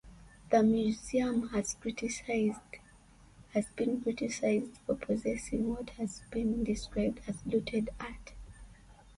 The 0.49 0.63
museum 0.63 1.49
has 1.49 1.75
been 1.75 1.95
criticized 4.01 4.77
for 4.87 4.95
possessing 4.95 5.69
what 5.69 5.91
has 5.91 6.23
been 6.31 6.63
described 6.63 7.19
as 7.27 7.45
"Looted 7.45 7.91
art". 7.99 8.33